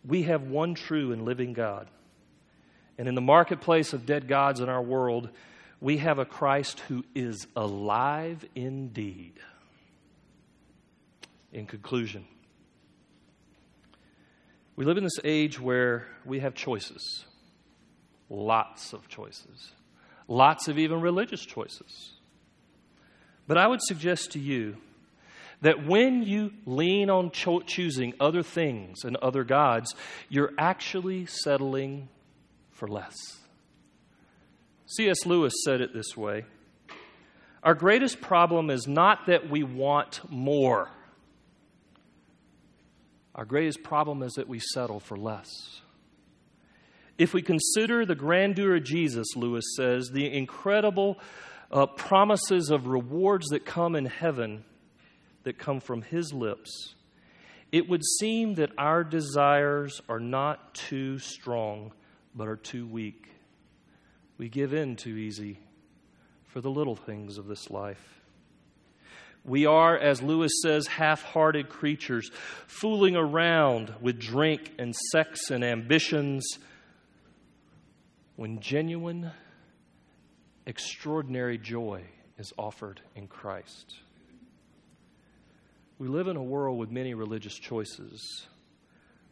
[0.07, 1.89] We have one true and living God.
[2.97, 5.29] And in the marketplace of dead gods in our world,
[5.79, 9.33] we have a Christ who is alive indeed.
[11.51, 12.25] In conclusion,
[14.75, 17.25] we live in this age where we have choices,
[18.29, 19.71] lots of choices,
[20.27, 22.13] lots of even religious choices.
[23.47, 24.77] But I would suggest to you
[25.61, 29.95] that when you lean on cho- choosing other things and other gods,
[30.29, 32.09] you're actually settling
[32.71, 33.15] for less.
[34.85, 35.25] C.S.
[35.25, 36.45] Lewis said it this way
[37.63, 40.89] Our greatest problem is not that we want more,
[43.33, 45.81] our greatest problem is that we settle for less.
[47.17, 51.17] If we consider the grandeur of Jesus, Lewis says, the incredible
[51.71, 54.63] uh, promises of rewards that come in heaven
[55.47, 56.93] that come from His lips,
[57.71, 61.93] it would seem that our desires are not too strong,
[62.35, 63.29] but are too weak.
[64.37, 65.59] We give in too easy
[66.47, 68.19] for the little things of this life.
[69.45, 72.29] We are, as Lewis says, half hearted creatures,
[72.67, 76.45] fooling around with drink and sex and ambitions
[78.35, 79.31] when genuine
[80.65, 82.03] extraordinary joy
[82.37, 83.95] is offered in Christ.
[85.99, 88.45] We live in a world with many religious choices.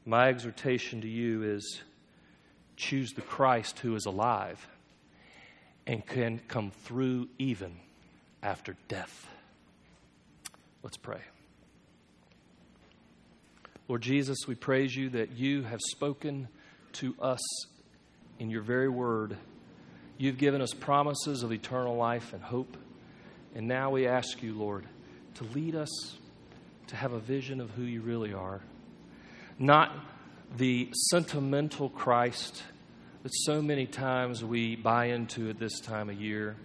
[0.04, 1.82] My exhortation to you is
[2.76, 4.68] choose the Christ who is alive
[5.86, 7.76] and can come through even
[8.42, 9.28] after death.
[10.82, 11.22] Let's pray.
[13.88, 16.48] Lord Jesus, we praise you that you have spoken
[16.94, 17.42] to us
[18.40, 19.38] in your very word.
[20.18, 22.76] You've given us promises of eternal life and hope.
[23.54, 24.86] And now we ask you, Lord,
[25.36, 26.18] to lead us
[26.88, 28.62] to have a vision of who you really are.
[29.58, 29.92] Not
[30.58, 32.64] the sentimental Christ
[33.24, 36.56] that so many times we buy into at this time of year.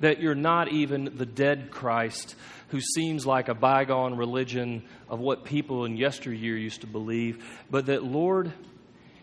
[0.00, 2.34] That you're not even the dead Christ
[2.68, 7.86] who seems like a bygone religion of what people in yesteryear used to believe, but
[7.86, 8.52] that, Lord,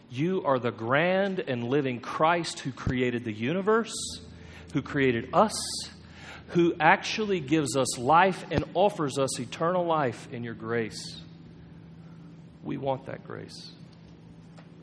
[0.10, 3.93] you are the grand and living Christ who created the universe,
[4.74, 5.54] who created us,
[6.52, 11.22] who actually gives us life and offers us eternal life in your grace.
[12.64, 13.72] We want that grace.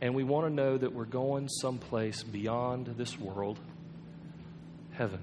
[0.01, 3.59] And we want to know that we're going someplace beyond this world,
[4.93, 5.21] heaven.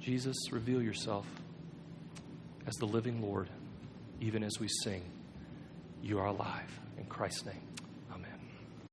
[0.00, 1.26] Jesus, reveal yourself
[2.66, 3.48] as the living Lord,
[4.20, 5.02] even as we sing,
[6.02, 6.80] You are alive.
[6.98, 7.75] In Christ's name.